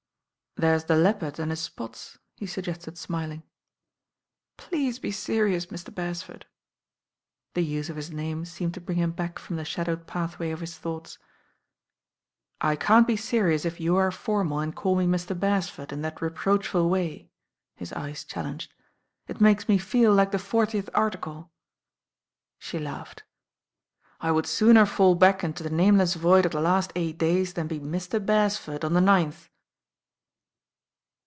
[0.57, 3.43] "There's the leopard and his spots," he suggested smiling.
[4.57, 5.95] "Please be serious, Mr.
[5.95, 6.43] Bercsford."
[7.53, 10.59] The use of his name seemed to bring him back from the shadowed pathway of
[10.59, 11.17] his thoughts.
[12.59, 15.39] "I can't be serious if you are formal and call me •Mr.
[15.39, 17.31] Bercsford' in that reproachful way."
[17.77, 18.73] His eyes challenged,
[19.29, 21.49] "It makes me feel like the Fortieth Article."
[22.59, 23.23] She laughed.
[24.19, 27.67] "I would sooner fall back into the nameless void of the last eight days than
[27.67, 28.23] be 'Mr.
[28.23, 29.47] Bercsford' on the ninth."